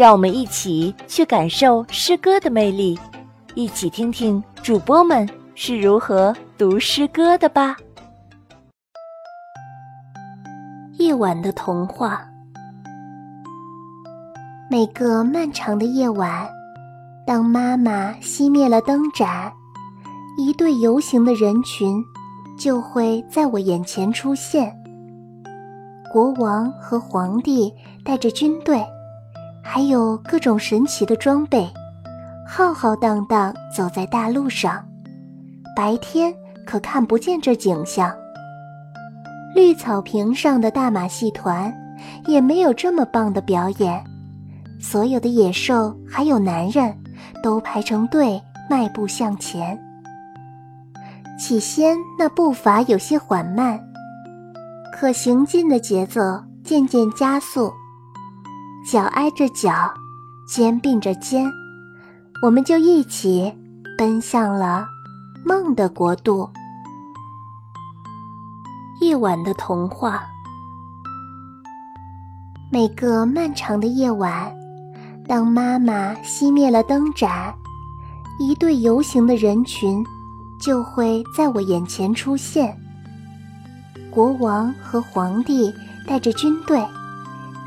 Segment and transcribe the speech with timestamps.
[0.00, 2.98] 让我们一起去感受诗歌的魅力，
[3.54, 7.76] 一起听听主播们是如何读诗歌的吧。
[10.96, 12.26] 夜晚的童话。
[14.70, 16.48] 每个漫长的夜晚，
[17.26, 19.52] 当妈妈熄灭了灯盏，
[20.38, 22.02] 一队游行的人群
[22.58, 24.74] 就会在我眼前出现。
[26.10, 27.70] 国王和皇帝
[28.02, 28.82] 带着军队。
[29.62, 31.68] 还有各种神奇的装备，
[32.48, 34.84] 浩浩荡荡走在大路上。
[35.76, 36.34] 白天
[36.66, 38.12] 可看不见这景象。
[39.54, 41.72] 绿草坪上的大马戏团
[42.26, 44.02] 也没有这么棒的表演。
[44.80, 46.96] 所有的野兽还有男人，
[47.42, 49.78] 都排成队迈步向前。
[51.38, 53.78] 起先那步伐有些缓慢，
[54.92, 56.20] 可行进的节奏
[56.64, 57.72] 渐渐加速。
[58.82, 59.92] 脚挨着脚，
[60.46, 61.50] 肩并着肩，
[62.42, 63.52] 我们就一起
[63.96, 64.86] 奔向了
[65.44, 66.48] 梦的国度。
[69.00, 70.22] 夜晚的童话。
[72.72, 74.50] 每个漫长的夜晚，
[75.28, 77.54] 当妈妈熄灭了灯盏，
[78.38, 80.04] 一队游行的人群
[80.60, 82.76] 就会在我眼前出现。
[84.10, 85.72] 国王和皇帝
[86.06, 86.82] 带着军队。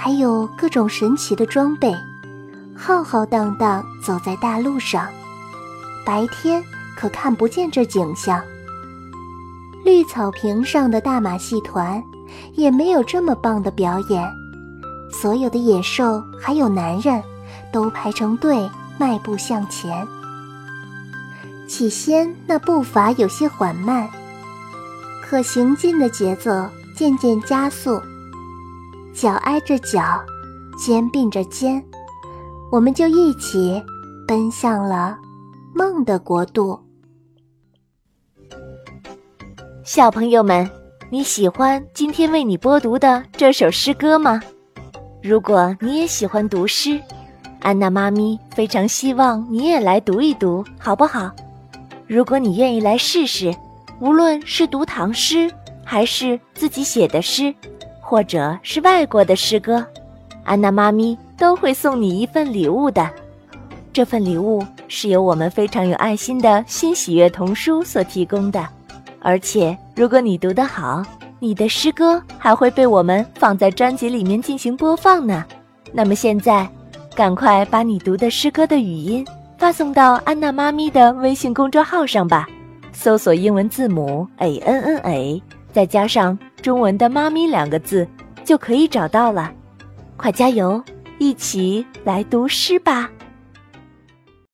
[0.00, 1.92] 还有各种神奇的装备，
[2.72, 5.08] 浩浩荡荡走在大路上。
[6.06, 6.62] 白天
[6.96, 8.40] 可看不见这景象。
[9.84, 12.00] 绿草坪上的大马戏团
[12.54, 14.32] 也没有这么棒的表演。
[15.10, 17.20] 所有的野兽还有男人，
[17.72, 20.06] 都排成队迈步向前。
[21.66, 24.08] 起先那步伐有些缓慢，
[25.24, 28.00] 可行进的节奏渐渐加速。
[29.20, 30.00] 脚挨着脚，
[30.78, 31.84] 肩并着肩，
[32.70, 33.82] 我们就一起
[34.28, 35.18] 奔向了
[35.74, 36.78] 梦的国度。
[39.82, 40.70] 小朋友们，
[41.10, 44.40] 你喜欢今天为你播读的这首诗歌吗？
[45.20, 47.02] 如果你也喜欢读诗，
[47.58, 51.32] 安娜妈咪非常希望你也来读一读，好不好？
[52.06, 53.52] 如果你愿意来试试，
[53.98, 55.50] 无论是读唐诗
[55.84, 57.52] 还是自己写的诗。
[58.08, 59.84] 或者是外国的诗歌，
[60.42, 63.06] 安娜妈咪都会送你一份礼物的。
[63.92, 68.66] 这份礼物是由我们非常有爱心的新喜悦童书所提供的，
[69.20, 71.02] 而且如果你读得好，
[71.38, 75.44] 你的诗歌还会被我们放在专辑里面进行播放呢。
[75.92, 76.66] 那么现在，
[77.14, 79.22] 赶快把你读的诗歌的语音
[79.58, 82.48] 发送到安娜妈咪的微信公众号上吧，
[82.90, 85.42] 搜索英文字母 a n n a，
[85.74, 86.38] 再加上。
[86.62, 88.06] 中文的“妈咪”两个字
[88.44, 89.52] 就可以找到了，
[90.16, 90.82] 快加油，
[91.18, 93.10] 一起来读诗吧！